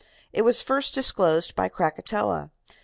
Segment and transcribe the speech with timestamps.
[0.33, 2.49] It was first disclosed by Krakatoa.